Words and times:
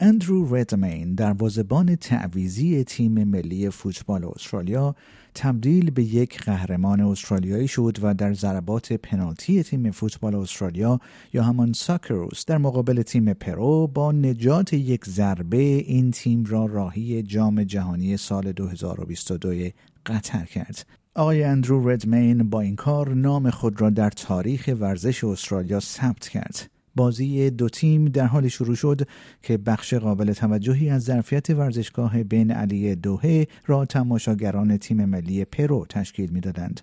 اندرو 0.00 0.56
ردمین 0.56 1.14
دروازه‌بان 1.14 1.96
تعویضی 1.96 2.84
تیم 2.84 3.24
ملی 3.24 3.70
فوتبال 3.70 4.24
استرالیا 4.24 4.94
تبدیل 5.34 5.90
به 5.90 6.02
یک 6.02 6.42
قهرمان 6.42 7.00
استرالیایی 7.00 7.68
شد 7.68 7.98
و 8.02 8.14
در 8.14 8.32
ضربات 8.32 8.92
پنالتی 8.92 9.62
تیم 9.62 9.90
فوتبال 9.90 10.34
استرالیا 10.34 11.00
یا 11.32 11.42
همان 11.42 11.72
ساکروز 11.72 12.44
در 12.44 12.58
مقابل 12.58 13.02
تیم 13.02 13.32
پرو 13.32 13.86
با 13.86 14.12
نجات 14.12 14.72
یک 14.72 15.04
ضربه 15.04 15.56
این 15.56 16.10
تیم 16.10 16.44
را 16.44 16.66
راهی 16.66 17.22
جام 17.22 17.64
جهانی 17.64 18.16
سال 18.16 18.52
2022 18.52 19.68
قطر 20.06 20.44
کرد. 20.44 20.86
آقای 21.14 21.44
اندرو 21.44 21.88
ردمین 21.88 22.50
با 22.50 22.60
این 22.60 22.76
کار 22.76 23.14
نام 23.14 23.50
خود 23.50 23.80
را 23.80 23.90
در 23.90 24.10
تاریخ 24.10 24.70
ورزش 24.80 25.24
استرالیا 25.24 25.80
ثبت 25.80 26.28
کرد. 26.28 26.77
بازی 26.98 27.50
دو 27.50 27.68
تیم 27.68 28.04
در 28.04 28.26
حالی 28.26 28.48
شروع 28.48 28.74
شد 28.74 29.08
که 29.42 29.58
بخش 29.58 29.94
قابل 29.94 30.32
توجهی 30.32 30.90
از 30.90 31.02
ظرفیت 31.02 31.50
ورزشگاه 31.50 32.22
بن 32.22 32.50
علی 32.50 32.94
دوحه 32.94 33.46
را 33.66 33.84
تماشاگران 33.84 34.76
تیم 34.76 35.04
ملی 35.04 35.44
پرو 35.44 35.86
تشکیل 35.88 36.30
می‌دادند. 36.30 36.80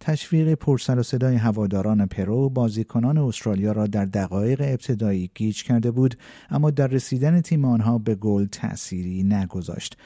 تشویق 0.00 0.54
پرسر 0.54 0.98
و 0.98 1.02
صدای 1.02 1.36
هواداران 1.36 2.06
پرو 2.06 2.48
بازیکنان 2.48 3.18
استرالیا 3.18 3.72
را 3.72 3.86
در 3.86 4.04
دقایق 4.04 4.60
ابتدایی 4.60 5.30
گیج 5.34 5.62
کرده 5.62 5.90
بود 5.90 6.14
اما 6.50 6.70
در 6.70 6.86
رسیدن 6.86 7.40
تیم 7.40 7.64
آنها 7.64 7.98
به 7.98 8.14
گل 8.14 8.46
تأثیری 8.46 9.22
نگذاشت 9.22 9.96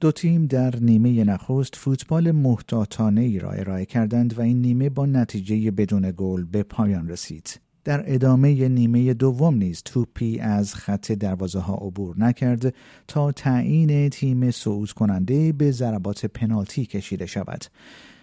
دو 0.00 0.12
تیم 0.12 0.46
در 0.46 0.76
نیمه 0.76 1.24
نخست 1.24 1.76
فوتبال 1.76 2.30
محتاطانه 2.30 3.20
ای 3.20 3.38
را 3.38 3.50
ارائه 3.50 3.84
کردند 3.84 4.38
و 4.38 4.40
این 4.40 4.62
نیمه 4.62 4.90
با 4.90 5.06
نتیجه 5.06 5.70
بدون 5.70 6.12
گل 6.16 6.44
به 6.44 6.62
پایان 6.62 7.08
رسید. 7.08 7.60
در 7.84 8.14
ادامه 8.14 8.68
نیمه 8.68 9.14
دوم 9.14 9.54
نیز 9.54 9.82
توپی 9.84 10.38
از 10.38 10.74
خط 10.74 11.12
دروازه 11.12 11.58
ها 11.58 11.74
عبور 11.74 12.14
نکرد 12.18 12.74
تا 13.08 13.32
تعیین 13.32 14.08
تیم 14.08 14.50
صعود 14.50 14.92
کننده 14.92 15.52
به 15.52 15.70
ضربات 15.70 16.26
پنالتی 16.26 16.86
کشیده 16.86 17.26
شود. 17.26 17.64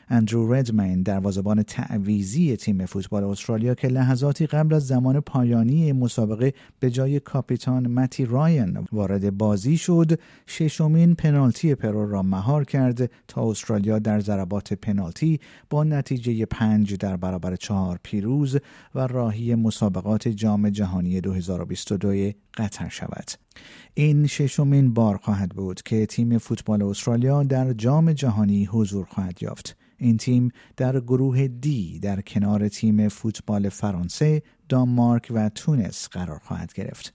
اندرو 0.09 0.53
ردمین 0.53 1.01
دروازهبان 1.01 1.63
تعویزی 1.63 2.57
تیم 2.57 2.85
فوتبال 2.85 3.23
استرالیا 3.23 3.75
که 3.75 3.87
لحظاتی 3.87 4.47
قبل 4.47 4.73
از 4.73 4.87
زمان 4.87 5.19
پایانی 5.19 5.93
مسابقه 5.93 6.53
به 6.79 6.89
جای 6.89 7.19
کاپیتان 7.19 7.87
متی 7.87 8.25
راین 8.25 8.87
وارد 8.91 9.37
بازی 9.37 9.77
شد 9.77 10.19
ششمین 10.47 11.15
پنالتی 11.15 11.75
پرو 11.75 12.11
را 12.11 12.23
مهار 12.23 12.63
کرد 12.63 13.11
تا 13.27 13.49
استرالیا 13.49 13.99
در 13.99 14.19
ضربات 14.19 14.73
پنالتی 14.73 15.39
با 15.69 15.83
نتیجه 15.83 16.45
پنج 16.45 16.95
در 16.95 17.17
برابر 17.17 17.55
چهار 17.55 17.99
پیروز 18.03 18.57
و 18.95 19.07
راهی 19.07 19.55
مسابقات 19.55 20.27
جام 20.27 20.69
جهانی 20.69 21.21
2022 21.21 22.31
قطر 22.57 22.89
شود. 22.89 23.48
این 23.93 24.27
ششمین 24.27 24.93
بار 24.93 25.17
خواهد 25.17 25.49
بود 25.49 25.81
که 25.81 26.05
تیم 26.05 26.37
فوتبال 26.37 26.83
استرالیا 26.83 27.43
در 27.43 27.73
جام 27.73 28.13
جهانی 28.13 28.65
حضور 28.65 29.05
خواهد 29.05 29.43
یافت. 29.43 29.77
این 29.97 30.17
تیم 30.17 30.51
در 30.77 30.99
گروه 30.99 31.47
دی 31.47 31.99
در 31.99 32.21
کنار 32.21 32.67
تیم 32.67 33.07
فوتبال 33.07 33.69
فرانسه، 33.69 34.41
دانمارک 34.69 35.31
و 35.35 35.49
تونس 35.49 36.07
قرار 36.07 36.39
خواهد 36.39 36.73
گرفت. 36.73 37.13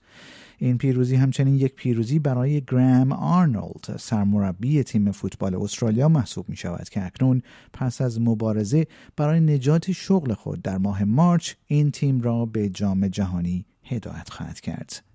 این 0.57 0.77
پیروزی 0.77 1.15
همچنین 1.15 1.55
یک 1.55 1.75
پیروزی 1.75 2.19
برای 2.19 2.61
گرام 2.61 3.11
آرنولد 3.11 3.97
سرمربی 3.99 4.83
تیم 4.83 5.11
فوتبال 5.11 5.55
استرالیا 5.55 6.09
محسوب 6.09 6.49
می 6.49 6.55
شود 6.55 6.89
که 6.89 7.05
اکنون 7.05 7.41
پس 7.73 8.01
از 8.01 8.21
مبارزه 8.21 8.87
برای 9.17 9.39
نجات 9.39 9.91
شغل 9.91 10.33
خود 10.33 10.61
در 10.61 10.77
ماه 10.77 11.03
مارچ 11.03 11.53
این 11.67 11.91
تیم 11.91 12.21
را 12.21 12.45
به 12.45 12.69
جام 12.69 13.07
جهانی 13.07 13.65
هدایت 13.83 14.29
خواهد 14.29 14.59
کرد. 14.59 15.14